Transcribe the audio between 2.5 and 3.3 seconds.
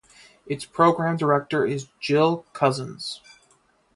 Cousins.